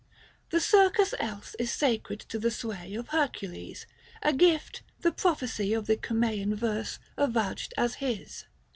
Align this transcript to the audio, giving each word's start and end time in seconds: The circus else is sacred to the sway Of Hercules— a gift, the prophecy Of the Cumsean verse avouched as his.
The 0.49 0.59
circus 0.59 1.13
else 1.19 1.55
is 1.59 1.71
sacred 1.71 2.19
to 2.21 2.39
the 2.39 2.49
sway 2.49 2.95
Of 2.95 3.09
Hercules— 3.09 3.85
a 4.23 4.33
gift, 4.33 4.81
the 5.01 5.11
prophecy 5.11 5.75
Of 5.75 5.85
the 5.85 5.95
Cumsean 5.95 6.55
verse 6.55 6.97
avouched 7.19 7.71
as 7.77 7.93
his. 8.01 8.45